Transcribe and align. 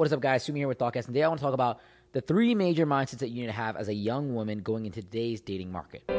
What 0.00 0.06
is 0.06 0.14
up, 0.14 0.22
guys? 0.22 0.44
Sumi 0.44 0.60
here 0.60 0.66
with 0.66 0.78
Thoughtcast, 0.78 1.04
and 1.04 1.08
today 1.08 1.24
I 1.24 1.28
want 1.28 1.40
to 1.40 1.44
talk 1.44 1.52
about 1.52 1.80
the 2.12 2.22
three 2.22 2.54
major 2.54 2.86
mindsets 2.86 3.18
that 3.18 3.28
you 3.28 3.42
need 3.42 3.48
to 3.48 3.52
have 3.52 3.76
as 3.76 3.88
a 3.88 3.92
young 3.92 4.34
woman 4.34 4.60
going 4.60 4.86
into 4.86 5.02
today's 5.02 5.42
dating 5.42 5.70
market. 5.70 6.04
A 6.08 6.14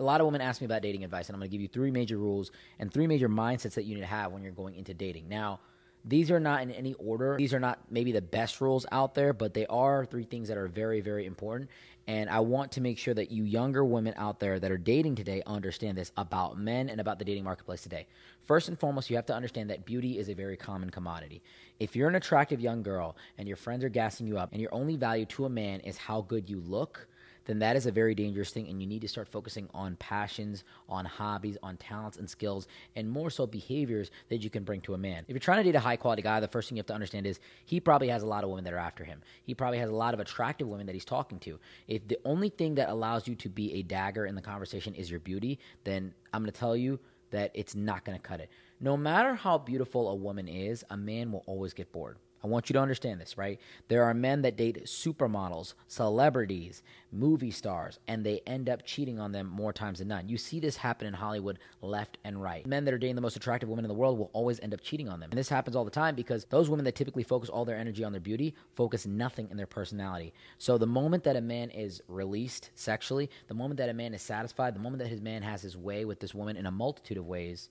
lot 0.00 0.20
of 0.20 0.26
women 0.26 0.40
ask 0.40 0.60
me 0.60 0.64
about 0.64 0.82
dating 0.82 1.04
advice, 1.04 1.28
and 1.28 1.36
I'm 1.36 1.40
going 1.40 1.48
to 1.48 1.52
give 1.52 1.62
you 1.62 1.68
three 1.68 1.92
major 1.92 2.18
rules 2.18 2.50
and 2.80 2.92
three 2.92 3.06
major 3.06 3.28
mindsets 3.28 3.74
that 3.74 3.84
you 3.84 3.94
need 3.94 4.00
to 4.00 4.06
have 4.08 4.32
when 4.32 4.42
you're 4.42 4.50
going 4.50 4.74
into 4.74 4.94
dating. 4.94 5.28
Now, 5.28 5.60
these 6.04 6.30
are 6.30 6.40
not 6.40 6.62
in 6.62 6.70
any 6.70 6.94
order. 6.94 7.36
These 7.36 7.54
are 7.54 7.60
not 7.60 7.78
maybe 7.90 8.12
the 8.12 8.22
best 8.22 8.60
rules 8.60 8.86
out 8.90 9.14
there, 9.14 9.32
but 9.32 9.54
they 9.54 9.66
are 9.66 10.06
three 10.06 10.24
things 10.24 10.48
that 10.48 10.56
are 10.56 10.66
very, 10.66 11.00
very 11.00 11.26
important. 11.26 11.70
And 12.06 12.28
I 12.28 12.40
want 12.40 12.72
to 12.72 12.80
make 12.80 12.98
sure 12.98 13.14
that 13.14 13.30
you 13.30 13.44
younger 13.44 13.84
women 13.84 14.14
out 14.16 14.40
there 14.40 14.58
that 14.58 14.70
are 14.70 14.78
dating 14.78 15.14
today 15.14 15.42
understand 15.46 15.96
this 15.96 16.12
about 16.16 16.58
men 16.58 16.88
and 16.88 17.00
about 17.00 17.18
the 17.18 17.24
dating 17.24 17.44
marketplace 17.44 17.82
today. 17.82 18.06
First 18.46 18.68
and 18.68 18.78
foremost, 18.78 19.10
you 19.10 19.16
have 19.16 19.26
to 19.26 19.34
understand 19.34 19.70
that 19.70 19.84
beauty 19.84 20.18
is 20.18 20.28
a 20.28 20.34
very 20.34 20.56
common 20.56 20.90
commodity. 20.90 21.42
If 21.78 21.94
you're 21.94 22.08
an 22.08 22.16
attractive 22.16 22.60
young 22.60 22.82
girl 22.82 23.16
and 23.38 23.46
your 23.46 23.56
friends 23.56 23.84
are 23.84 23.88
gassing 23.88 24.26
you 24.26 24.38
up 24.38 24.52
and 24.52 24.60
your 24.60 24.74
only 24.74 24.96
value 24.96 25.26
to 25.26 25.44
a 25.44 25.50
man 25.50 25.80
is 25.80 25.96
how 25.96 26.22
good 26.22 26.50
you 26.50 26.60
look, 26.60 27.06
then 27.44 27.58
that 27.60 27.76
is 27.76 27.86
a 27.86 27.92
very 27.92 28.14
dangerous 28.14 28.50
thing. 28.50 28.68
And 28.68 28.80
you 28.80 28.86
need 28.86 29.02
to 29.02 29.08
start 29.08 29.28
focusing 29.28 29.68
on 29.74 29.96
passions, 29.96 30.64
on 30.88 31.04
hobbies, 31.04 31.56
on 31.62 31.76
talents 31.76 32.18
and 32.18 32.28
skills, 32.28 32.66
and 32.96 33.10
more 33.10 33.30
so 33.30 33.46
behaviors 33.46 34.10
that 34.28 34.38
you 34.38 34.50
can 34.50 34.64
bring 34.64 34.80
to 34.82 34.94
a 34.94 34.98
man. 34.98 35.24
If 35.28 35.30
you're 35.30 35.40
trying 35.40 35.58
to 35.58 35.64
date 35.64 35.76
a 35.76 35.80
high 35.80 35.96
quality 35.96 36.22
guy, 36.22 36.40
the 36.40 36.48
first 36.48 36.68
thing 36.68 36.76
you 36.76 36.80
have 36.80 36.86
to 36.86 36.94
understand 36.94 37.26
is 37.26 37.40
he 37.64 37.80
probably 37.80 38.08
has 38.08 38.22
a 38.22 38.26
lot 38.26 38.44
of 38.44 38.50
women 38.50 38.64
that 38.64 38.72
are 38.72 38.78
after 38.78 39.04
him. 39.04 39.22
He 39.42 39.54
probably 39.54 39.78
has 39.78 39.90
a 39.90 39.94
lot 39.94 40.14
of 40.14 40.20
attractive 40.20 40.68
women 40.68 40.86
that 40.86 40.94
he's 40.94 41.04
talking 41.04 41.38
to. 41.40 41.58
If 41.88 42.06
the 42.08 42.18
only 42.24 42.48
thing 42.48 42.74
that 42.76 42.88
allows 42.88 43.26
you 43.26 43.34
to 43.36 43.48
be 43.48 43.74
a 43.74 43.82
dagger 43.82 44.26
in 44.26 44.34
the 44.34 44.42
conversation 44.42 44.94
is 44.94 45.10
your 45.10 45.20
beauty, 45.20 45.58
then 45.84 46.14
I'm 46.32 46.42
going 46.42 46.52
to 46.52 46.58
tell 46.58 46.76
you 46.76 46.98
that 47.30 47.50
it's 47.54 47.74
not 47.74 48.04
going 48.04 48.18
to 48.18 48.22
cut 48.22 48.40
it. 48.40 48.50
No 48.80 48.96
matter 48.96 49.34
how 49.34 49.58
beautiful 49.58 50.08
a 50.08 50.14
woman 50.14 50.48
is, 50.48 50.84
a 50.90 50.96
man 50.96 51.30
will 51.32 51.44
always 51.46 51.72
get 51.72 51.92
bored. 51.92 52.18
I 52.42 52.46
want 52.46 52.70
you 52.70 52.74
to 52.74 52.80
understand 52.80 53.20
this, 53.20 53.36
right? 53.36 53.60
There 53.88 54.04
are 54.04 54.14
men 54.14 54.42
that 54.42 54.56
date 54.56 54.84
supermodels, 54.84 55.74
celebrities, 55.88 56.82
movie 57.12 57.50
stars, 57.50 57.98
and 58.08 58.24
they 58.24 58.40
end 58.46 58.70
up 58.70 58.84
cheating 58.84 59.20
on 59.20 59.32
them 59.32 59.46
more 59.46 59.72
times 59.72 59.98
than 59.98 60.08
none. 60.08 60.28
You 60.28 60.38
see 60.38 60.58
this 60.58 60.76
happen 60.76 61.06
in 61.06 61.12
Hollywood 61.12 61.58
left 61.82 62.16
and 62.24 62.42
right. 62.42 62.66
Men 62.66 62.84
that 62.86 62.94
are 62.94 62.98
dating 62.98 63.16
the 63.16 63.20
most 63.20 63.36
attractive 63.36 63.68
women 63.68 63.84
in 63.84 63.88
the 63.88 63.94
world 63.94 64.18
will 64.18 64.30
always 64.32 64.58
end 64.60 64.72
up 64.72 64.80
cheating 64.80 65.08
on 65.08 65.20
them. 65.20 65.30
And 65.30 65.38
this 65.38 65.50
happens 65.50 65.76
all 65.76 65.84
the 65.84 65.90
time 65.90 66.14
because 66.14 66.46
those 66.46 66.70
women 66.70 66.84
that 66.86 66.94
typically 66.94 67.24
focus 67.24 67.50
all 67.50 67.66
their 67.66 67.76
energy 67.76 68.04
on 68.04 68.12
their 68.12 68.20
beauty 68.20 68.54
focus 68.74 69.06
nothing 69.06 69.48
in 69.50 69.58
their 69.58 69.66
personality. 69.66 70.32
So 70.56 70.78
the 70.78 70.86
moment 70.86 71.24
that 71.24 71.36
a 71.36 71.42
man 71.42 71.68
is 71.70 72.00
released 72.08 72.70
sexually, 72.74 73.28
the 73.48 73.54
moment 73.54 73.78
that 73.78 73.90
a 73.90 73.94
man 73.94 74.14
is 74.14 74.22
satisfied, 74.22 74.74
the 74.74 74.80
moment 74.80 75.02
that 75.02 75.08
his 75.08 75.20
man 75.20 75.42
has 75.42 75.60
his 75.60 75.76
way 75.76 76.06
with 76.06 76.20
this 76.20 76.34
woman 76.34 76.56
in 76.56 76.64
a 76.64 76.70
multitude 76.70 77.18
of 77.18 77.26
ways, 77.26 77.68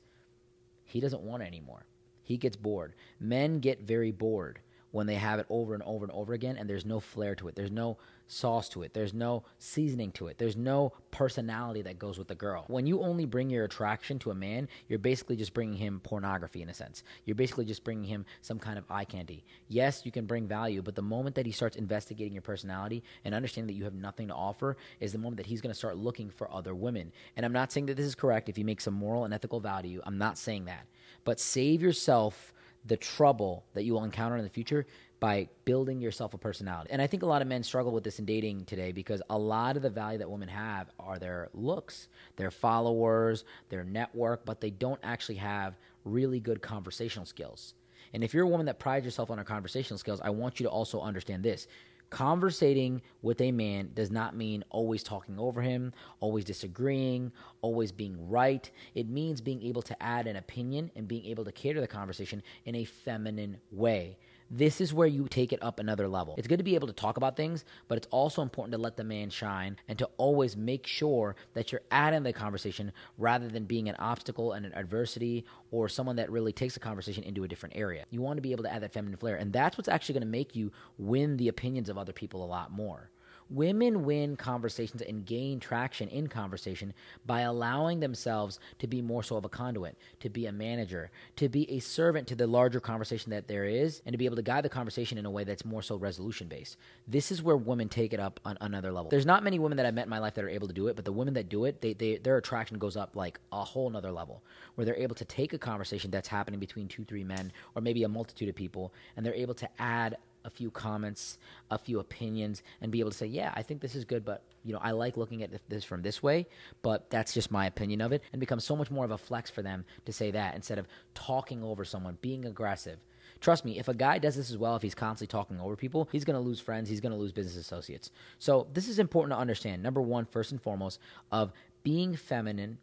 he 0.86 1.00
doesn't 1.00 1.22
want 1.22 1.42
it 1.42 1.48
anymore. 1.48 1.86
He 2.30 2.38
gets 2.38 2.56
bored. 2.56 2.94
Men 3.20 3.60
get 3.60 3.82
very 3.82 4.12
bored 4.12 4.60
when 4.92 5.08
they 5.08 5.16
have 5.16 5.40
it 5.40 5.46
over 5.50 5.74
and 5.74 5.84
over 5.84 6.06
and 6.06 6.12
over 6.12 6.34
again 6.34 6.58
and 6.58 6.70
there's 6.70 6.86
no 6.86 7.00
flair 7.00 7.36
to 7.36 7.48
it. 7.48 7.56
There's 7.56 7.72
no 7.72 7.98
sauce 8.30 8.70
to 8.70 8.84
it. 8.84 8.94
There's 8.94 9.14
no 9.14 9.44
seasoning 9.58 10.12
to 10.14 10.28
it. 10.28 10.38
There's 10.38 10.56
no 10.56 10.94
personality 11.12 11.82
that 11.82 12.00
goes 12.00 12.18
with 12.18 12.28
the 12.28 12.36
girl. 12.36 12.64
When 12.68 12.86
you 12.86 13.02
only 13.02 13.26
bring 13.26 13.50
your 13.50 13.66
attraction 13.66 14.20
to 14.20 14.32
a 14.32 14.36
man, 14.36 14.68
you're 14.88 15.00
basically 15.00 15.36
just 15.36 15.54
bringing 15.54 15.78
him 15.78 16.00
pornography 16.04 16.62
in 16.62 16.70
a 16.70 16.74
sense. 16.74 17.04
You're 17.26 17.36
basically 17.36 17.66
just 17.66 17.84
bringing 17.84 18.06
him 18.06 18.26
some 18.42 18.60
kind 18.60 18.78
of 18.78 18.86
eye 18.90 19.06
candy. 19.06 19.44
Yes, 19.68 20.06
you 20.06 20.12
can 20.12 20.26
bring 20.26 20.48
value, 20.48 20.82
but 20.82 20.96
the 20.96 21.02
moment 21.02 21.36
that 21.36 21.46
he 21.46 21.52
starts 21.52 21.76
investigating 21.76 22.34
your 22.34 22.42
personality 22.44 23.04
and 23.26 23.34
understanding 23.34 23.74
that 23.74 23.78
you 23.78 23.84
have 23.86 23.96
nothing 23.96 24.28
to 24.28 24.36
offer 24.36 24.78
is 25.00 25.12
the 25.12 25.18
moment 25.18 25.38
that 25.38 25.48
he's 25.48 25.62
going 25.62 25.74
to 25.74 25.78
start 25.78 25.98
looking 25.98 26.30
for 26.30 26.52
other 26.54 26.76
women. 26.76 27.12
And 27.36 27.46
I'm 27.46 27.54
not 27.54 27.72
saying 27.72 27.88
that 27.88 27.98
this 27.98 28.06
is 28.06 28.16
correct 28.16 28.48
if 28.48 28.58
you 28.58 28.66
make 28.66 28.82
some 28.82 28.94
moral 28.94 29.26
and 29.26 29.34
ethical 29.34 29.60
value. 29.60 30.02
I'm 30.06 30.18
not 30.20 30.38
saying 30.38 30.66
that. 30.66 30.86
But 31.26 31.40
save 31.40 31.82
yourself 31.82 32.54
the 32.86 32.98
trouble 32.98 33.66
that 33.74 33.84
you 33.84 33.94
will 33.94 34.04
encounter 34.04 34.38
in 34.38 34.44
the 34.44 34.50
future 34.50 34.86
by 35.20 35.50
building 35.66 36.00
yourself 36.00 36.34
a 36.34 36.38
personality. 36.38 36.90
And 36.92 37.02
I 37.02 37.08
think 37.08 37.24
a 37.24 37.26
lot 37.26 37.42
of 37.42 37.48
men 37.48 37.64
struggle 37.64 37.92
with 37.92 38.04
this 38.04 38.20
in 38.20 38.26
dating 38.26 38.66
today 38.66 38.92
because 38.92 39.22
a 39.30 39.38
lot 39.38 39.76
of 39.76 39.84
the 39.84 39.90
value 39.90 40.20
that 40.20 40.30
women 40.30 40.48
have 40.48 40.90
are 41.00 41.20
their 41.20 41.50
looks, 41.54 42.08
their 42.38 42.52
followers, 42.52 43.44
their 43.70 43.84
network, 43.84 44.46
but 44.46 44.62
they 44.62 44.70
don't 44.70 45.00
actually 45.04 45.36
have 45.36 45.76
really 46.06 46.40
good 46.40 46.62
conversational 46.62 47.26
skills. 47.26 47.74
And 48.14 48.24
if 48.24 48.34
you're 48.34 48.46
a 48.46 48.50
woman 48.50 48.66
that 48.68 48.80
prides 48.80 49.06
yourself 49.06 49.30
on 49.30 49.38
her 49.38 49.44
conversational 49.44 49.98
skills, 49.98 50.22
I 50.24 50.30
want 50.30 50.60
you 50.60 50.66
to 50.66 50.70
also 50.70 51.02
understand 51.02 51.44
this. 51.44 51.68
Conversating 52.10 53.02
with 53.22 53.40
a 53.40 53.52
man 53.52 53.92
does 53.94 54.10
not 54.10 54.36
mean 54.36 54.64
always 54.70 55.04
talking 55.04 55.38
over 55.38 55.62
him, 55.62 55.94
always 56.20 56.44
disagreeing, 56.44 57.32
always 57.62 57.92
being 57.92 58.30
right. 58.30 58.70
It 58.96 59.08
means 59.08 59.42
being 59.42 59.62
able 59.62 59.84
to 59.84 60.04
add 60.04 60.26
an 60.26 60.36
opinion 60.36 60.90
and 60.96 61.08
being 61.08 61.26
able 61.26 61.46
to 61.46 61.52
cater 61.52 61.82
the 61.82 61.88
conversation 61.88 62.42
in 62.66 62.76
a 62.76 62.86
feminine 62.86 63.58
way. 63.72 64.18
This 64.52 64.82
is 64.82 64.94
where 64.94 65.08
you 65.08 65.28
take 65.30 65.54
it 65.54 65.62
up 65.62 65.80
another 65.80 66.08
level. 66.08 66.34
It's 66.38 66.48
good 66.48 66.58
to 66.58 66.64
be 66.64 66.74
able 66.74 66.88
to 66.88 66.94
talk 66.94 67.18
about 67.18 67.38
things, 67.38 67.66
but 67.88 68.00
it's 68.00 68.08
also 68.10 68.42
important 68.42 68.72
to 68.72 68.80
let 68.80 68.98
the 68.98 69.04
man 69.04 69.30
shine 69.30 69.78
and 69.88 70.00
to 70.00 70.10
always 70.18 70.58
make 70.58 70.88
sure 70.88 71.36
that 71.54 71.72
you're 71.72 71.82
adding 71.92 72.24
the 72.24 72.34
conversation 72.34 72.92
rather 73.20 73.48
than 73.48 73.66
being 73.66 73.90
an 73.90 73.96
obstacle 73.98 74.54
and 74.54 74.66
an 74.66 74.74
adversity 74.74 75.46
or 75.70 75.88
someone 75.88 76.16
that 76.16 76.32
really 76.32 76.52
takes 76.52 76.74
the 76.74 76.80
conversation 76.80 77.24
into 77.24 77.44
a 77.44 77.48
different 77.48 77.76
area. 77.76 78.06
You 78.10 78.22
want 78.22 78.38
to 78.38 78.42
be 78.42 78.52
able 78.52 78.64
to 78.64 78.74
add 78.74 78.82
that 78.82 78.94
feminine 78.94 79.18
flair, 79.18 79.36
and 79.36 79.54
that's 79.54 79.78
what's 79.78 79.90
actually 79.90 80.14
going 80.14 80.22
to 80.22 80.28
make 80.28 80.56
you 80.56 80.72
win 80.98 81.38
the 81.38 81.50
opinions 81.50 81.88
of 81.88 82.00
other 82.00 82.14
people 82.14 82.44
a 82.44 82.48
lot 82.48 82.72
more. 82.72 83.12
Women 83.50 84.06
win 84.06 84.36
conversations 84.36 85.02
and 85.02 85.26
gain 85.26 85.60
traction 85.60 86.08
in 86.10 86.28
conversation 86.28 86.94
by 87.26 87.42
allowing 87.42 88.00
themselves 88.00 88.60
to 88.80 88.88
be 88.88 89.02
more 89.02 89.24
so 89.24 89.38
of 89.38 89.46
a 89.46 89.50
conduit, 89.50 89.98
to 90.20 90.30
be 90.30 90.46
a 90.46 90.52
manager, 90.52 91.10
to 91.38 91.50
be 91.50 91.70
a 91.72 91.80
servant 91.80 92.28
to 92.28 92.36
the 92.36 92.46
larger 92.46 92.80
conversation 92.80 93.32
that 93.32 93.48
there 93.48 93.66
is, 93.66 94.02
and 94.06 94.14
to 94.14 94.18
be 94.18 94.26
able 94.26 94.36
to 94.36 94.42
guide 94.42 94.64
the 94.64 94.70
conversation 94.70 95.18
in 95.18 95.26
a 95.26 95.32
way 95.32 95.44
that's 95.44 95.66
more 95.66 95.82
so 95.82 95.96
resolution 95.96 96.48
based. 96.48 96.78
This 97.08 97.32
is 97.32 97.42
where 97.42 97.58
women 97.58 97.90
take 97.90 98.14
it 98.14 98.20
up 98.20 98.40
on 98.46 98.58
another 98.62 98.92
level. 98.92 99.10
There's 99.10 99.26
not 99.26 99.44
many 99.44 99.58
women 99.58 99.78
that 99.78 99.86
I've 99.86 99.96
met 99.96 100.06
in 100.06 100.10
my 100.10 100.20
life 100.20 100.36
that 100.36 100.44
are 100.44 100.50
able 100.50 100.68
to 100.68 100.74
do 100.74 100.88
it, 100.88 100.96
but 100.96 101.06
the 101.06 101.12
women 101.12 101.34
that 101.34 101.50
do 101.50 101.66
it, 101.66 101.82
they, 101.82 101.94
they 101.94 102.18
their 102.18 102.38
attraction 102.38 102.78
goes 102.78 102.96
up 102.96 103.16
like 103.16 103.40
a 103.52 103.64
whole 103.64 103.90
nother 103.90 104.12
level, 104.12 104.44
where 104.76 104.86
they're 104.86 104.96
able 104.96 105.16
to 105.16 105.26
take 105.26 105.54
a 105.54 105.58
conversation 105.58 106.12
that's 106.12 106.28
happening 106.28 106.60
between 106.60 106.88
two, 106.88 107.04
three 107.04 107.24
men, 107.24 107.52
or 107.76 107.82
maybe 107.82 108.04
a 108.04 108.08
multitude 108.08 108.50
of 108.50 108.56
people, 108.56 108.94
and 109.18 109.26
they're 109.26 109.34
able 109.34 109.56
to 109.56 109.70
add 109.80 110.18
a 110.46 110.50
few 110.50 110.72
comments, 110.72 111.38
a 111.72 111.78
few 111.78 112.00
opinions, 112.00 112.64
and 112.82 112.92
be 112.92 113.00
able 113.00 113.12
to 113.12 113.18
say, 113.18 113.26
yeah, 113.26 113.52
I 113.56 113.62
think 113.62 113.82
this 113.82 113.96
is 113.96 114.06
good, 114.06 114.26
but 114.26 114.44
you 114.64 114.74
know, 114.74 114.80
I 114.82 114.92
like 114.92 115.18
looking 115.18 115.44
at 115.44 115.52
this 115.70 115.84
from 115.84 116.02
this 116.02 116.22
way, 116.22 116.48
but 116.82 117.10
that's 117.10 117.34
just 117.34 117.52
my 117.52 117.66
opinion 117.66 118.02
of 118.02 118.12
it, 118.12 118.24
and 118.32 118.40
becomes 118.40 118.64
so 118.64 118.76
much 118.76 118.92
more 118.92 119.06
of 119.06 119.12
a 119.12 119.18
flex 119.18 119.50
for 119.50 119.62
them 119.62 119.86
to 120.06 120.14
say 120.14 120.32
that 120.32 120.56
instead 120.56 120.78
of 120.78 120.88
talking 121.14 121.64
over 121.64 121.86
someone, 121.86 122.18
being 122.22 122.46
aggressive. 122.46 123.00
Trust 123.42 123.64
me, 123.64 123.80
if 123.80 123.88
a 123.88 123.94
guy 123.94 124.18
does 124.18 124.36
this 124.36 124.50
as 124.50 124.58
well, 124.58 124.76
if 124.76 124.82
he's 124.82 124.96
constantly 124.96 125.32
talking 125.32 125.60
over 125.62 125.76
people, 125.76 126.10
he's 126.12 126.26
going 126.26 126.36
to 126.36 126.46
lose 126.46 126.60
friends, 126.60 126.90
he's 126.90 127.00
going 127.00 127.14
to 127.14 127.18
lose 127.18 127.32
business 127.32 127.56
associates. 127.56 128.12
So, 128.38 128.68
this 128.74 128.90
is 128.90 129.00
important 129.00 129.32
to 129.34 129.40
understand. 129.40 129.82
Number 129.82 130.02
one, 130.02 130.26
first 130.26 130.52
and 130.52 130.62
foremost, 130.62 131.00
of 131.32 131.54
being 131.84 132.16
feminine 132.16 132.80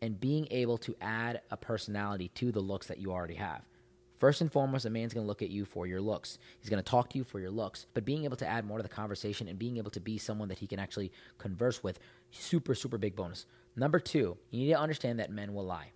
and 0.00 0.18
being 0.20 0.46
able 0.50 0.78
to 0.78 0.94
add 1.00 1.40
a 1.50 1.56
personality 1.56 2.30
to 2.36 2.52
the 2.52 2.60
looks 2.60 2.86
that 2.86 2.98
you 2.98 3.10
already 3.10 3.34
have. 3.34 3.62
First 4.20 4.42
and 4.42 4.52
foremost, 4.52 4.84
a 4.84 4.90
man's 4.90 5.14
going 5.14 5.24
to 5.24 5.28
look 5.28 5.40
at 5.40 5.48
you 5.48 5.64
for 5.64 5.86
your 5.86 6.02
looks. 6.02 6.38
He's 6.60 6.68
going 6.68 6.82
to 6.82 6.88
talk 6.88 7.08
to 7.10 7.18
you 7.18 7.24
for 7.24 7.40
your 7.40 7.50
looks. 7.50 7.86
But 7.94 8.04
being 8.04 8.24
able 8.24 8.36
to 8.36 8.46
add 8.46 8.66
more 8.66 8.76
to 8.76 8.82
the 8.82 8.88
conversation 8.88 9.48
and 9.48 9.58
being 9.58 9.78
able 9.78 9.90
to 9.92 10.00
be 10.00 10.18
someone 10.18 10.48
that 10.48 10.58
he 10.58 10.66
can 10.66 10.78
actually 10.78 11.10
converse 11.38 11.82
with, 11.82 11.98
super, 12.30 12.74
super 12.74 12.98
big 12.98 13.16
bonus. 13.16 13.46
Number 13.76 13.98
two, 13.98 14.36
you 14.50 14.60
need 14.60 14.72
to 14.72 14.78
understand 14.78 15.18
that 15.20 15.32
men 15.32 15.54
will 15.54 15.64
lie. 15.64 15.92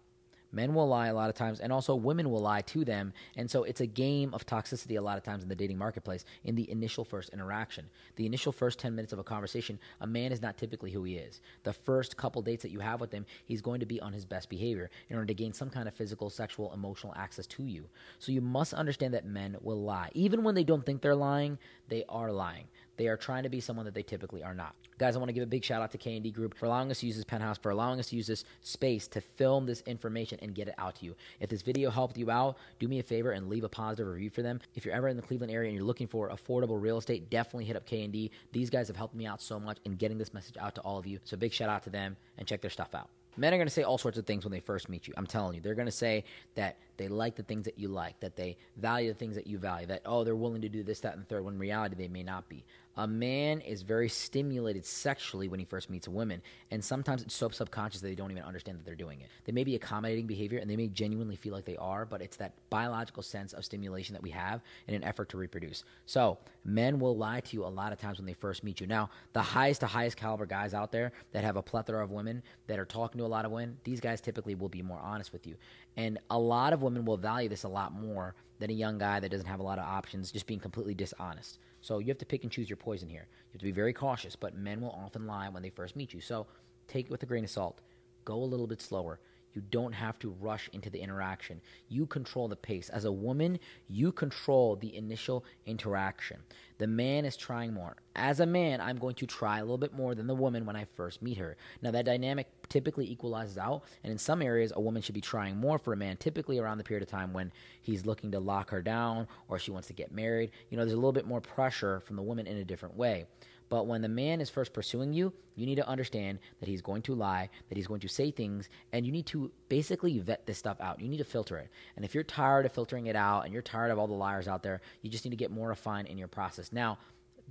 Men 0.54 0.72
will 0.72 0.86
lie 0.86 1.08
a 1.08 1.14
lot 1.14 1.28
of 1.28 1.34
times, 1.34 1.58
and 1.58 1.72
also 1.72 1.96
women 1.96 2.30
will 2.30 2.40
lie 2.40 2.62
to 2.62 2.84
them. 2.84 3.12
And 3.36 3.50
so 3.50 3.64
it's 3.64 3.80
a 3.80 3.86
game 3.86 4.32
of 4.32 4.46
toxicity 4.46 4.96
a 4.96 5.00
lot 5.00 5.18
of 5.18 5.24
times 5.24 5.42
in 5.42 5.48
the 5.48 5.56
dating 5.56 5.78
marketplace 5.78 6.24
in 6.44 6.54
the 6.54 6.70
initial 6.70 7.04
first 7.04 7.30
interaction. 7.30 7.90
The 8.16 8.26
initial 8.26 8.52
first 8.52 8.78
10 8.78 8.94
minutes 8.94 9.12
of 9.12 9.18
a 9.18 9.24
conversation, 9.24 9.80
a 10.00 10.06
man 10.06 10.30
is 10.30 10.40
not 10.40 10.56
typically 10.56 10.92
who 10.92 11.02
he 11.02 11.16
is. 11.16 11.40
The 11.64 11.72
first 11.72 12.16
couple 12.16 12.40
dates 12.40 12.62
that 12.62 12.70
you 12.70 12.78
have 12.78 13.00
with 13.00 13.10
him, 13.10 13.26
he's 13.46 13.60
going 13.60 13.80
to 13.80 13.86
be 13.86 14.00
on 14.00 14.12
his 14.12 14.24
best 14.24 14.48
behavior 14.48 14.90
in 15.08 15.16
order 15.16 15.26
to 15.26 15.34
gain 15.34 15.52
some 15.52 15.70
kind 15.70 15.88
of 15.88 15.94
physical, 15.94 16.30
sexual, 16.30 16.72
emotional 16.72 17.12
access 17.16 17.46
to 17.48 17.64
you. 17.64 17.86
So 18.20 18.30
you 18.30 18.40
must 18.40 18.74
understand 18.74 19.14
that 19.14 19.26
men 19.26 19.56
will 19.60 19.82
lie. 19.82 20.10
Even 20.14 20.44
when 20.44 20.54
they 20.54 20.64
don't 20.64 20.86
think 20.86 21.02
they're 21.02 21.16
lying, 21.16 21.58
they 21.88 22.04
are 22.08 22.30
lying. 22.30 22.68
They 22.96 23.08
are 23.08 23.16
trying 23.16 23.42
to 23.42 23.48
be 23.48 23.60
someone 23.60 23.84
that 23.86 23.94
they 23.94 24.02
typically 24.02 24.42
are 24.42 24.54
not. 24.54 24.74
Guys, 24.96 25.16
I 25.16 25.18
want 25.18 25.28
to 25.28 25.32
give 25.32 25.42
a 25.42 25.46
big 25.46 25.64
shout 25.64 25.82
out 25.82 25.90
to 25.90 25.98
K&D 25.98 26.30
Group 26.30 26.56
for 26.56 26.66
allowing 26.66 26.90
us 26.90 27.00
to 27.00 27.06
use 27.06 27.16
this 27.16 27.24
penthouse, 27.24 27.58
for 27.58 27.70
allowing 27.70 27.98
us 27.98 28.08
to 28.10 28.16
use 28.16 28.28
this 28.28 28.44
space 28.62 29.08
to 29.08 29.20
film 29.20 29.66
this 29.66 29.80
information 29.86 30.38
and 30.40 30.54
get 30.54 30.68
it 30.68 30.74
out 30.78 30.96
to 30.96 31.04
you. 31.04 31.16
If 31.40 31.50
this 31.50 31.62
video 31.62 31.90
helped 31.90 32.16
you 32.16 32.30
out, 32.30 32.56
do 32.78 32.86
me 32.86 33.00
a 33.00 33.02
favor 33.02 33.32
and 33.32 33.48
leave 33.48 33.64
a 33.64 33.68
positive 33.68 34.06
review 34.06 34.30
for 34.30 34.42
them. 34.42 34.60
If 34.76 34.84
you're 34.84 34.94
ever 34.94 35.08
in 35.08 35.16
the 35.16 35.22
Cleveland 35.22 35.52
area 35.52 35.68
and 35.68 35.76
you're 35.76 35.86
looking 35.86 36.06
for 36.06 36.30
affordable 36.30 36.80
real 36.80 36.98
estate, 36.98 37.30
definitely 37.30 37.64
hit 37.64 37.76
up 37.76 37.86
K&D. 37.86 38.30
These 38.52 38.70
guys 38.70 38.86
have 38.86 38.96
helped 38.96 39.14
me 39.16 39.26
out 39.26 39.42
so 39.42 39.58
much 39.58 39.78
in 39.84 39.96
getting 39.96 40.18
this 40.18 40.32
message 40.32 40.56
out 40.58 40.76
to 40.76 40.80
all 40.82 40.98
of 40.98 41.06
you. 41.06 41.18
So 41.24 41.36
big 41.36 41.52
shout 41.52 41.68
out 41.68 41.82
to 41.84 41.90
them 41.90 42.16
and 42.38 42.46
check 42.46 42.60
their 42.60 42.70
stuff 42.70 42.94
out. 42.94 43.08
Men 43.36 43.52
are 43.52 43.56
going 43.56 43.66
to 43.66 43.74
say 43.74 43.82
all 43.82 43.98
sorts 43.98 44.16
of 44.16 44.26
things 44.26 44.44
when 44.44 44.52
they 44.52 44.60
first 44.60 44.88
meet 44.88 45.08
you. 45.08 45.14
I'm 45.16 45.26
telling 45.26 45.56
you. 45.56 45.60
They're 45.60 45.74
going 45.74 45.86
to 45.86 45.92
say 45.92 46.24
that 46.54 46.76
they 46.96 47.08
like 47.08 47.36
the 47.36 47.42
things 47.42 47.64
that 47.64 47.78
you 47.78 47.88
like, 47.88 48.18
that 48.20 48.36
they 48.36 48.56
value 48.76 49.12
the 49.12 49.18
things 49.18 49.34
that 49.34 49.46
you 49.46 49.58
value, 49.58 49.86
that, 49.86 50.02
oh, 50.06 50.24
they're 50.24 50.36
willing 50.36 50.62
to 50.62 50.68
do 50.68 50.82
this, 50.82 51.00
that, 51.00 51.16
and 51.16 51.28
third, 51.28 51.44
when 51.44 51.54
in 51.54 51.60
reality 51.60 51.94
they 51.96 52.08
may 52.08 52.22
not 52.22 52.48
be. 52.48 52.64
a 52.96 53.06
man 53.06 53.60
is 53.60 53.82
very 53.82 54.08
stimulated 54.08 54.84
sexually 54.84 55.48
when 55.48 55.58
he 55.58 55.66
first 55.66 55.90
meets 55.90 56.06
a 56.06 56.10
woman, 56.10 56.40
and 56.70 56.84
sometimes 56.84 57.22
it's 57.22 57.34
so 57.34 57.48
subconscious 57.48 58.00
that 58.00 58.06
they 58.06 58.14
don't 58.14 58.30
even 58.30 58.42
understand 58.42 58.78
that 58.78 58.84
they're 58.84 58.94
doing 58.94 59.20
it. 59.20 59.28
They 59.44 59.52
may 59.52 59.64
be 59.64 59.74
accommodating 59.74 60.26
behavior 60.26 60.58
and 60.58 60.70
they 60.70 60.76
may 60.76 60.88
genuinely 60.88 61.36
feel 61.36 61.52
like 61.52 61.64
they 61.64 61.76
are, 61.76 62.04
but 62.04 62.22
it's 62.22 62.36
that 62.36 62.52
biological 62.70 63.22
sense 63.22 63.52
of 63.52 63.64
stimulation 63.64 64.12
that 64.12 64.22
we 64.22 64.30
have 64.30 64.62
in 64.86 64.94
an 64.94 65.02
effort 65.02 65.28
to 65.30 65.36
reproduce. 65.36 65.84
So, 66.06 66.38
men 66.64 66.98
will 66.98 67.16
lie 67.16 67.40
to 67.40 67.56
you 67.56 67.64
a 67.64 67.66
lot 67.66 67.92
of 67.92 67.98
times 67.98 68.18
when 68.18 68.26
they 68.26 68.32
first 68.32 68.62
meet 68.62 68.80
you. 68.80 68.86
Now, 68.86 69.10
the 69.32 69.42
highest 69.42 69.80
to 69.80 69.86
highest 69.86 70.16
caliber 70.16 70.46
guys 70.46 70.72
out 70.72 70.92
there 70.92 71.12
that 71.32 71.42
have 71.44 71.56
a 71.56 71.62
plethora 71.62 72.02
of 72.02 72.10
women 72.10 72.42
that 72.68 72.78
are 72.78 72.84
talking 72.84 73.18
to 73.18 73.24
a 73.24 73.28
lot 73.28 73.44
of 73.44 73.50
women, 73.50 73.76
these 73.84 74.00
guys 74.00 74.20
typically 74.20 74.54
will 74.54 74.68
be 74.68 74.82
more 74.82 75.00
honest 75.00 75.32
with 75.32 75.46
you. 75.46 75.56
And 75.96 76.18
a 76.30 76.38
lot 76.38 76.72
of 76.72 76.82
women 76.84 77.04
will 77.04 77.16
value 77.16 77.48
this 77.48 77.64
a 77.64 77.68
lot 77.68 77.92
more 77.92 78.34
than 78.60 78.70
a 78.70 78.74
young 78.74 78.98
guy 78.98 79.18
that 79.18 79.30
doesn't 79.30 79.46
have 79.46 79.60
a 79.60 79.64
lot 79.64 79.78
of 79.78 79.84
options, 79.84 80.30
just 80.30 80.46
being 80.46 80.60
completely 80.60 80.94
dishonest. 80.94 81.58
So 81.80 81.98
you 81.98 82.08
have 82.08 82.18
to 82.18 82.26
pick 82.26 82.44
and 82.44 82.52
choose 82.52 82.70
your 82.70 82.76
poison 82.76 83.08
here. 83.08 83.26
You 83.28 83.52
have 83.54 83.60
to 83.60 83.66
be 83.66 83.72
very 83.72 83.92
cautious, 83.92 84.36
but 84.36 84.56
men 84.56 84.80
will 84.80 84.90
often 84.90 85.26
lie 85.26 85.48
when 85.48 85.62
they 85.62 85.70
first 85.70 85.96
meet 85.96 86.14
you. 86.14 86.20
So 86.20 86.46
take 86.86 87.06
it 87.06 87.10
with 87.10 87.22
a 87.22 87.26
grain 87.26 87.44
of 87.44 87.50
salt. 87.50 87.80
Go 88.24 88.34
a 88.34 88.44
little 88.44 88.66
bit 88.66 88.80
slower. 88.80 89.18
You 89.54 89.62
don't 89.70 89.92
have 89.92 90.18
to 90.18 90.30
rush 90.40 90.68
into 90.72 90.90
the 90.90 91.00
interaction. 91.00 91.60
You 91.88 92.06
control 92.06 92.48
the 92.48 92.56
pace. 92.56 92.88
As 92.88 93.04
a 93.04 93.12
woman, 93.12 93.58
you 93.88 94.12
control 94.12 94.76
the 94.76 94.94
initial 94.96 95.44
interaction. 95.64 96.38
The 96.78 96.88
man 96.88 97.24
is 97.24 97.36
trying 97.36 97.72
more. 97.72 97.96
As 98.16 98.40
a 98.40 98.46
man, 98.46 98.80
I'm 98.80 98.98
going 98.98 99.14
to 99.16 99.26
try 99.26 99.58
a 99.58 99.62
little 99.62 99.78
bit 99.78 99.94
more 99.94 100.14
than 100.14 100.26
the 100.26 100.34
woman 100.34 100.66
when 100.66 100.74
I 100.74 100.86
first 100.96 101.22
meet 101.22 101.38
her. 101.38 101.56
Now, 101.82 101.92
that 101.92 102.04
dynamic 102.04 102.48
typically 102.68 103.08
equalizes 103.10 103.58
out, 103.58 103.84
and 104.02 104.10
in 104.10 104.18
some 104.18 104.42
areas, 104.42 104.72
a 104.74 104.80
woman 104.80 105.02
should 105.02 105.14
be 105.14 105.20
trying 105.20 105.56
more 105.56 105.78
for 105.78 105.92
a 105.92 105.96
man, 105.96 106.16
typically 106.16 106.58
around 106.58 106.78
the 106.78 106.84
period 106.84 107.02
of 107.02 107.08
time 107.08 107.32
when 107.32 107.52
he's 107.80 108.04
looking 108.04 108.32
to 108.32 108.40
lock 108.40 108.70
her 108.70 108.82
down 108.82 109.28
or 109.48 109.58
she 109.58 109.70
wants 109.70 109.86
to 109.88 109.94
get 109.94 110.12
married. 110.12 110.50
You 110.70 110.76
know, 110.76 110.84
there's 110.84 110.94
a 110.94 110.96
little 110.96 111.12
bit 111.12 111.26
more 111.26 111.40
pressure 111.40 112.00
from 112.00 112.16
the 112.16 112.22
woman 112.22 112.48
in 112.48 112.56
a 112.56 112.64
different 112.64 112.96
way. 112.96 113.26
But 113.68 113.86
when 113.86 114.02
the 114.02 114.08
man 114.08 114.40
is 114.40 114.50
first 114.50 114.72
pursuing 114.72 115.12
you, 115.12 115.32
you 115.56 115.66
need 115.66 115.76
to 115.76 115.88
understand 115.88 116.38
that 116.60 116.68
he's 116.68 116.82
going 116.82 117.02
to 117.02 117.14
lie, 117.14 117.48
that 117.68 117.76
he's 117.76 117.86
going 117.86 118.00
to 118.00 118.08
say 118.08 118.30
things, 118.30 118.68
and 118.92 119.06
you 119.06 119.12
need 119.12 119.26
to 119.26 119.50
basically 119.68 120.18
vet 120.18 120.46
this 120.46 120.58
stuff 120.58 120.80
out. 120.80 121.00
You 121.00 121.08
need 121.08 121.18
to 121.18 121.24
filter 121.24 121.56
it. 121.56 121.70
And 121.96 122.04
if 122.04 122.14
you're 122.14 122.24
tired 122.24 122.66
of 122.66 122.72
filtering 122.72 123.06
it 123.06 123.16
out 123.16 123.44
and 123.44 123.52
you're 123.52 123.62
tired 123.62 123.90
of 123.90 123.98
all 123.98 124.06
the 124.06 124.14
liars 124.14 124.48
out 124.48 124.62
there, 124.62 124.80
you 125.02 125.10
just 125.10 125.24
need 125.24 125.30
to 125.30 125.36
get 125.36 125.50
more 125.50 125.68
refined 125.68 126.08
in 126.08 126.18
your 126.18 126.28
process. 126.28 126.72
Now, 126.72 126.98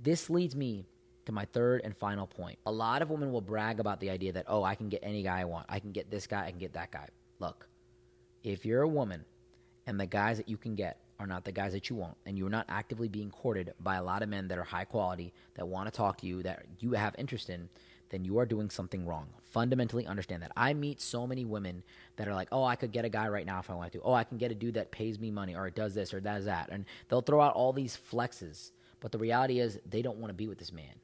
this 0.02 0.30
leads 0.30 0.54
me 0.54 0.86
to 1.26 1.32
my 1.32 1.46
third 1.46 1.80
and 1.84 1.96
final 1.96 2.26
point. 2.26 2.58
A 2.66 2.72
lot 2.72 3.02
of 3.02 3.10
women 3.10 3.32
will 3.32 3.40
brag 3.40 3.80
about 3.80 4.00
the 4.00 4.10
idea 4.10 4.32
that, 4.32 4.44
oh, 4.48 4.62
I 4.62 4.74
can 4.74 4.88
get 4.88 5.00
any 5.02 5.22
guy 5.22 5.40
I 5.40 5.44
want. 5.44 5.66
I 5.68 5.80
can 5.80 5.92
get 5.92 6.10
this 6.10 6.26
guy, 6.26 6.44
I 6.46 6.50
can 6.50 6.58
get 6.58 6.74
that 6.74 6.90
guy. 6.90 7.08
Look, 7.38 7.66
if 8.42 8.64
you're 8.64 8.82
a 8.82 8.88
woman 8.88 9.24
and 9.86 9.98
the 9.98 10.06
guys 10.06 10.36
that 10.36 10.48
you 10.48 10.56
can 10.56 10.74
get 10.74 11.00
are 11.18 11.26
not 11.26 11.44
the 11.44 11.52
guys 11.52 11.72
that 11.72 11.88
you 11.88 11.96
want, 11.96 12.16
and 12.26 12.36
you're 12.36 12.50
not 12.50 12.66
actively 12.68 13.08
being 13.08 13.30
courted 13.30 13.74
by 13.80 13.96
a 13.96 14.02
lot 14.02 14.22
of 14.22 14.28
men 14.28 14.48
that 14.48 14.58
are 14.58 14.64
high 14.64 14.84
quality, 14.84 15.32
that 15.54 15.66
want 15.66 15.86
to 15.86 15.96
talk 15.96 16.18
to 16.18 16.26
you, 16.26 16.42
that 16.42 16.64
you 16.80 16.92
have 16.92 17.14
interest 17.18 17.50
in, 17.50 17.68
then 18.10 18.24
you 18.24 18.38
are 18.38 18.46
doing 18.46 18.70
something 18.70 19.06
wrong. 19.06 19.26
Fundamentally 19.42 20.06
understand 20.06 20.42
that. 20.42 20.52
I 20.56 20.74
meet 20.74 21.00
so 21.00 21.26
many 21.26 21.44
women 21.44 21.82
that 22.16 22.28
are 22.28 22.34
like, 22.34 22.48
oh, 22.52 22.64
I 22.64 22.76
could 22.76 22.92
get 22.92 23.04
a 23.04 23.08
guy 23.08 23.28
right 23.28 23.46
now 23.46 23.58
if 23.58 23.70
I 23.70 23.74
want 23.74 23.92
to. 23.92 24.00
Oh, 24.02 24.12
I 24.12 24.24
can 24.24 24.38
get 24.38 24.50
a 24.50 24.54
dude 24.54 24.74
that 24.74 24.90
pays 24.90 25.18
me 25.18 25.30
money 25.30 25.54
or 25.54 25.66
it 25.66 25.74
does 25.74 25.94
this 25.94 26.12
or 26.14 26.20
does 26.20 26.44
that. 26.44 26.68
And 26.70 26.84
they'll 27.08 27.22
throw 27.22 27.40
out 27.40 27.54
all 27.54 27.72
these 27.72 27.98
flexes. 28.12 28.70
But 29.00 29.12
the 29.12 29.18
reality 29.18 29.60
is, 29.60 29.78
they 29.88 30.02
don't 30.02 30.18
want 30.18 30.30
to 30.30 30.34
be 30.34 30.46
with 30.46 30.58
this 30.58 30.72
man. 30.72 30.94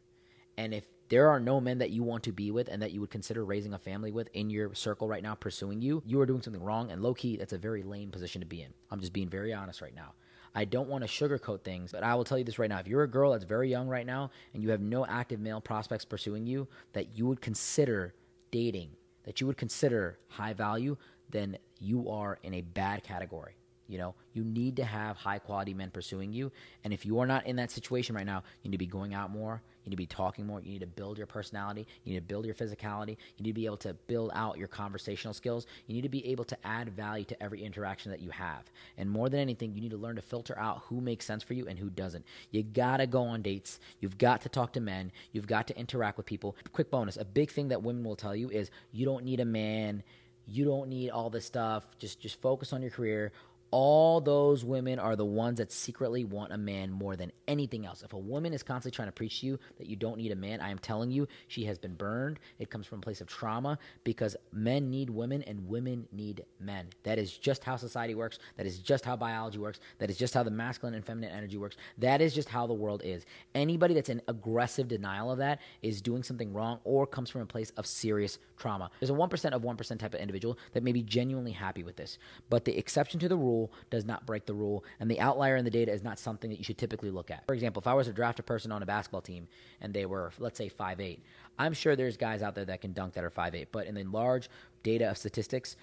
And 0.60 0.74
if 0.74 0.84
there 1.08 1.30
are 1.30 1.40
no 1.40 1.58
men 1.58 1.78
that 1.78 1.88
you 1.88 2.02
want 2.02 2.22
to 2.24 2.32
be 2.32 2.50
with 2.50 2.68
and 2.68 2.82
that 2.82 2.92
you 2.92 3.00
would 3.00 3.10
consider 3.10 3.46
raising 3.46 3.72
a 3.72 3.78
family 3.78 4.12
with 4.12 4.28
in 4.34 4.50
your 4.50 4.74
circle 4.74 5.08
right 5.08 5.22
now 5.22 5.34
pursuing 5.34 5.80
you, 5.80 6.02
you 6.04 6.20
are 6.20 6.26
doing 6.26 6.42
something 6.42 6.62
wrong. 6.62 6.90
And 6.90 7.02
low 7.02 7.14
key, 7.14 7.38
that's 7.38 7.54
a 7.54 7.58
very 7.58 7.82
lame 7.82 8.10
position 8.10 8.42
to 8.42 8.46
be 8.46 8.60
in. 8.60 8.68
I'm 8.90 9.00
just 9.00 9.14
being 9.14 9.30
very 9.30 9.54
honest 9.54 9.80
right 9.80 9.94
now. 9.94 10.12
I 10.54 10.66
don't 10.66 10.90
want 10.90 11.02
to 11.02 11.08
sugarcoat 11.08 11.62
things, 11.62 11.92
but 11.92 12.02
I 12.02 12.14
will 12.14 12.24
tell 12.24 12.36
you 12.36 12.44
this 12.44 12.58
right 12.58 12.68
now. 12.68 12.78
If 12.78 12.88
you're 12.88 13.04
a 13.04 13.08
girl 13.08 13.32
that's 13.32 13.44
very 13.44 13.70
young 13.70 13.88
right 13.88 14.04
now 14.04 14.32
and 14.52 14.62
you 14.62 14.68
have 14.68 14.82
no 14.82 15.06
active 15.06 15.40
male 15.40 15.62
prospects 15.62 16.04
pursuing 16.04 16.46
you 16.46 16.68
that 16.92 17.16
you 17.16 17.24
would 17.26 17.40
consider 17.40 18.12
dating, 18.50 18.90
that 19.24 19.40
you 19.40 19.46
would 19.46 19.56
consider 19.56 20.18
high 20.28 20.52
value, 20.52 20.94
then 21.30 21.56
you 21.78 22.10
are 22.10 22.38
in 22.42 22.52
a 22.52 22.60
bad 22.60 23.02
category. 23.02 23.54
You 23.90 23.98
know, 23.98 24.14
you 24.34 24.44
need 24.44 24.76
to 24.76 24.84
have 24.84 25.16
high 25.16 25.40
quality 25.40 25.74
men 25.74 25.90
pursuing 25.90 26.32
you. 26.32 26.52
And 26.84 26.92
if 26.92 27.04
you 27.04 27.18
are 27.18 27.26
not 27.26 27.44
in 27.46 27.56
that 27.56 27.72
situation 27.72 28.14
right 28.14 28.24
now, 28.24 28.44
you 28.62 28.70
need 28.70 28.76
to 28.76 28.78
be 28.78 28.86
going 28.86 29.14
out 29.14 29.32
more. 29.32 29.60
You 29.82 29.90
need 29.90 29.96
to 29.96 29.96
be 29.96 30.06
talking 30.06 30.46
more. 30.46 30.60
You 30.60 30.70
need 30.70 30.82
to 30.82 30.86
build 30.86 31.18
your 31.18 31.26
personality. 31.26 31.88
You 32.04 32.12
need 32.12 32.20
to 32.20 32.24
build 32.24 32.46
your 32.46 32.54
physicality. 32.54 33.16
You 33.36 33.42
need 33.42 33.50
to 33.50 33.54
be 33.54 33.66
able 33.66 33.78
to 33.78 33.94
build 34.06 34.30
out 34.32 34.58
your 34.58 34.68
conversational 34.68 35.34
skills. 35.34 35.66
You 35.88 35.96
need 35.96 36.02
to 36.02 36.08
be 36.08 36.24
able 36.28 36.44
to 36.44 36.56
add 36.64 36.90
value 36.90 37.24
to 37.24 37.42
every 37.42 37.64
interaction 37.64 38.12
that 38.12 38.20
you 38.20 38.30
have. 38.30 38.70
And 38.96 39.10
more 39.10 39.28
than 39.28 39.40
anything, 39.40 39.74
you 39.74 39.80
need 39.80 39.90
to 39.90 39.96
learn 39.96 40.14
to 40.14 40.22
filter 40.22 40.56
out 40.56 40.82
who 40.84 41.00
makes 41.00 41.26
sense 41.26 41.42
for 41.42 41.54
you 41.54 41.66
and 41.66 41.76
who 41.76 41.90
doesn't. 41.90 42.24
You 42.52 42.62
gotta 42.62 43.08
go 43.08 43.22
on 43.22 43.42
dates. 43.42 43.80
You've 43.98 44.18
got 44.18 44.42
to 44.42 44.48
talk 44.48 44.72
to 44.74 44.80
men. 44.80 45.10
You've 45.32 45.48
got 45.48 45.66
to 45.66 45.76
interact 45.76 46.16
with 46.16 46.26
people. 46.26 46.54
Quick 46.72 46.92
bonus 46.92 47.16
a 47.16 47.24
big 47.24 47.50
thing 47.50 47.68
that 47.68 47.82
women 47.82 48.04
will 48.04 48.14
tell 48.14 48.36
you 48.36 48.50
is 48.50 48.70
you 48.92 49.04
don't 49.04 49.24
need 49.24 49.40
a 49.40 49.44
man 49.44 50.04
you 50.50 50.64
don't 50.64 50.88
need 50.88 51.10
all 51.10 51.30
this 51.30 51.44
stuff 51.44 51.86
just 51.98 52.20
just 52.20 52.40
focus 52.40 52.72
on 52.72 52.82
your 52.82 52.90
career 52.90 53.32
all 53.70 54.20
those 54.20 54.64
women 54.64 54.98
are 54.98 55.16
the 55.16 55.24
ones 55.24 55.58
that 55.58 55.70
secretly 55.70 56.24
want 56.24 56.52
a 56.52 56.58
man 56.58 56.90
more 56.90 57.16
than 57.16 57.30
anything 57.46 57.86
else. 57.86 58.02
If 58.02 58.12
a 58.12 58.18
woman 58.18 58.52
is 58.52 58.62
constantly 58.62 58.94
trying 58.94 59.08
to 59.08 59.12
preach 59.12 59.40
to 59.40 59.46
you 59.46 59.58
that 59.78 59.86
you 59.86 59.96
don't 59.96 60.18
need 60.18 60.32
a 60.32 60.36
man, 60.36 60.60
I 60.60 60.70
am 60.70 60.78
telling 60.78 61.10
you, 61.10 61.28
she 61.48 61.64
has 61.64 61.78
been 61.78 61.94
burned. 61.94 62.40
It 62.58 62.70
comes 62.70 62.86
from 62.86 62.98
a 62.98 63.02
place 63.02 63.20
of 63.20 63.28
trauma 63.28 63.78
because 64.04 64.36
men 64.52 64.90
need 64.90 65.10
women 65.10 65.42
and 65.42 65.68
women 65.68 66.06
need 66.12 66.44
men. 66.58 66.88
That 67.04 67.18
is 67.18 67.36
just 67.36 67.62
how 67.62 67.76
society 67.76 68.14
works. 68.14 68.38
That 68.56 68.66
is 68.66 68.78
just 68.78 69.04
how 69.04 69.16
biology 69.16 69.58
works. 69.58 69.80
That 69.98 70.10
is 70.10 70.16
just 70.16 70.34
how 70.34 70.42
the 70.42 70.50
masculine 70.50 70.94
and 70.94 71.04
feminine 71.04 71.30
energy 71.30 71.58
works. 71.58 71.76
That 71.98 72.20
is 72.20 72.34
just 72.34 72.48
how 72.48 72.66
the 72.66 72.74
world 72.74 73.02
is. 73.04 73.24
Anybody 73.54 73.94
that's 73.94 74.08
in 74.08 74.22
aggressive 74.28 74.88
denial 74.88 75.30
of 75.30 75.38
that 75.38 75.60
is 75.82 76.00
doing 76.00 76.22
something 76.22 76.52
wrong 76.52 76.80
or 76.84 77.06
comes 77.06 77.30
from 77.30 77.42
a 77.42 77.46
place 77.46 77.70
of 77.76 77.86
serious 77.86 78.38
trauma. 78.56 78.90
There's 78.98 79.10
a 79.10 79.14
1% 79.14 79.52
of 79.52 79.62
1% 79.62 79.98
type 79.98 80.14
of 80.14 80.20
individual 80.20 80.58
that 80.72 80.82
may 80.82 80.92
be 80.92 81.02
genuinely 81.02 81.52
happy 81.52 81.82
with 81.82 81.96
this. 81.96 82.18
But 82.48 82.64
the 82.64 82.76
exception 82.76 83.20
to 83.20 83.28
the 83.28 83.36
rule 83.36 83.59
rule 83.60 83.72
does 83.90 84.04
not 84.04 84.26
break 84.26 84.46
the 84.46 84.54
rule, 84.54 84.84
and 84.98 85.10
the 85.10 85.20
outlier 85.20 85.56
in 85.56 85.64
the 85.64 85.70
data 85.70 85.92
is 85.92 86.02
not 86.02 86.18
something 86.18 86.50
that 86.50 86.58
you 86.58 86.64
should 86.64 86.78
typically 86.78 87.10
look 87.10 87.30
at. 87.30 87.46
For 87.46 87.54
example, 87.54 87.80
if 87.80 87.86
I 87.86 87.94
was 87.94 88.06
to 88.06 88.12
draft 88.12 88.38
a 88.38 88.42
person 88.42 88.72
on 88.72 88.82
a 88.82 88.86
basketball 88.86 89.20
team 89.20 89.48
and 89.80 89.92
they 89.92 90.06
were, 90.06 90.32
let's 90.38 90.58
say, 90.58 90.68
five 90.68 91.00
eight, 91.00 91.22
I'm 91.58 91.74
sure 91.74 91.96
there's 91.96 92.16
guys 92.16 92.42
out 92.42 92.54
there 92.54 92.64
that 92.64 92.80
can 92.80 92.92
dunk 92.92 93.14
that 93.14 93.24
are 93.24 93.30
five 93.30 93.54
eight, 93.54 93.68
but 93.72 93.86
in 93.86 93.94
the 93.94 94.04
large 94.04 94.48
data 94.82 95.10
of 95.10 95.18
statistics, 95.18 95.76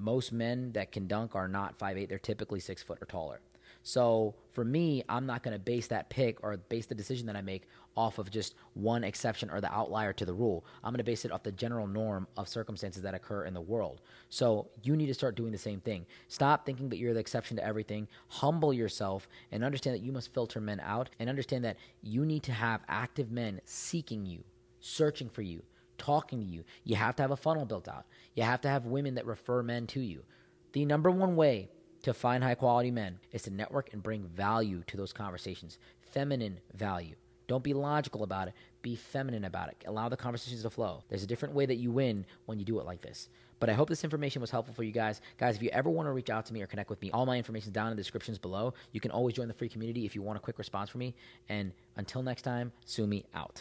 most 0.00 0.32
men 0.32 0.72
that 0.72 0.92
can 0.92 1.06
dunk 1.06 1.34
are 1.34 1.48
not 1.48 1.78
five 1.78 1.96
eight; 1.98 2.08
they're 2.08 2.18
typically 2.18 2.60
six 2.60 2.82
foot 2.82 2.98
or 3.00 3.06
taller. 3.06 3.40
So 3.82 4.34
for 4.52 4.64
me, 4.64 5.02
I'm 5.08 5.26
not 5.26 5.42
going 5.42 5.54
to 5.54 5.58
base 5.58 5.86
that 5.88 6.10
pick 6.10 6.42
or 6.42 6.56
base 6.56 6.86
the 6.86 6.94
decision 6.94 7.26
that 7.26 7.36
I 7.36 7.40
make 7.40 7.62
off 7.96 8.18
of 8.18 8.30
just 8.30 8.54
one 8.74 9.04
exception 9.04 9.50
or 9.50 9.60
the 9.60 9.72
outlier 9.72 10.12
to 10.12 10.24
the 10.24 10.32
rule. 10.32 10.64
I'm 10.84 10.92
going 10.92 10.98
to 10.98 11.04
base 11.04 11.24
it 11.24 11.32
off 11.32 11.42
the 11.42 11.52
general 11.52 11.86
norm 11.86 12.26
of 12.36 12.48
circumstances 12.48 13.02
that 13.02 13.14
occur 13.14 13.44
in 13.44 13.54
the 13.54 13.60
world. 13.60 14.00
So 14.28 14.68
you 14.82 14.96
need 14.96 15.06
to 15.06 15.14
start 15.14 15.34
doing 15.34 15.52
the 15.52 15.58
same 15.58 15.80
thing. 15.80 16.06
Stop 16.28 16.64
thinking 16.64 16.88
that 16.90 16.98
you're 16.98 17.14
the 17.14 17.20
exception 17.20 17.56
to 17.56 17.64
everything. 17.64 18.06
Humble 18.28 18.72
yourself 18.72 19.28
and 19.50 19.64
understand 19.64 19.96
that 19.96 20.02
you 20.02 20.12
must 20.12 20.32
filter 20.32 20.60
men 20.60 20.80
out 20.80 21.10
and 21.18 21.28
understand 21.28 21.64
that 21.64 21.76
you 22.02 22.24
need 22.24 22.42
to 22.44 22.52
have 22.52 22.82
active 22.88 23.30
men 23.30 23.60
seeking 23.64 24.26
you, 24.26 24.44
searching 24.80 25.28
for 25.28 25.42
you, 25.42 25.62
talking 26.00 26.40
to 26.40 26.46
you. 26.46 26.64
You 26.82 26.96
have 26.96 27.14
to 27.16 27.22
have 27.22 27.30
a 27.30 27.36
funnel 27.36 27.64
built 27.64 27.86
out. 27.86 28.06
You 28.34 28.42
have 28.42 28.60
to 28.62 28.68
have 28.68 28.86
women 28.86 29.14
that 29.14 29.26
refer 29.26 29.62
men 29.62 29.86
to 29.88 30.00
you. 30.00 30.24
The 30.72 30.84
number 30.84 31.10
one 31.10 31.36
way 31.36 31.68
to 32.02 32.14
find 32.14 32.42
high 32.42 32.54
quality 32.54 32.90
men 32.90 33.20
is 33.32 33.42
to 33.42 33.50
network 33.50 33.92
and 33.92 34.02
bring 34.02 34.24
value 34.24 34.82
to 34.86 34.96
those 34.96 35.12
conversations, 35.12 35.78
feminine 36.12 36.58
value. 36.74 37.14
Don't 37.46 37.64
be 37.64 37.74
logical 37.74 38.22
about 38.22 38.46
it. 38.46 38.54
Be 38.80 38.94
feminine 38.94 39.44
about 39.44 39.70
it. 39.70 39.84
Allow 39.86 40.08
the 40.08 40.16
conversations 40.16 40.62
to 40.62 40.70
flow. 40.70 41.02
There's 41.08 41.24
a 41.24 41.26
different 41.26 41.52
way 41.52 41.66
that 41.66 41.78
you 41.78 41.90
win 41.90 42.24
when 42.46 42.60
you 42.60 42.64
do 42.64 42.78
it 42.78 42.86
like 42.86 43.02
this. 43.02 43.28
But 43.58 43.68
I 43.68 43.72
hope 43.72 43.88
this 43.88 44.04
information 44.04 44.40
was 44.40 44.52
helpful 44.52 44.72
for 44.72 44.84
you 44.84 44.92
guys. 44.92 45.20
Guys, 45.36 45.56
if 45.56 45.62
you 45.62 45.68
ever 45.70 45.90
want 45.90 46.06
to 46.06 46.12
reach 46.12 46.30
out 46.30 46.46
to 46.46 46.54
me 46.54 46.62
or 46.62 46.68
connect 46.68 46.88
with 46.88 47.02
me, 47.02 47.10
all 47.10 47.26
my 47.26 47.36
information 47.36 47.70
is 47.70 47.74
down 47.74 47.88
in 47.88 47.96
the 47.96 48.00
descriptions 48.00 48.38
below. 48.38 48.72
You 48.92 49.00
can 49.00 49.10
always 49.10 49.34
join 49.34 49.48
the 49.48 49.54
free 49.54 49.68
community 49.68 50.06
if 50.06 50.14
you 50.14 50.22
want 50.22 50.36
a 50.36 50.40
quick 50.40 50.58
response 50.58 50.90
from 50.90 51.00
me. 51.00 51.14
And 51.48 51.72
until 51.96 52.22
next 52.22 52.42
time, 52.42 52.70
Sumi 52.86 53.26
out. 53.34 53.58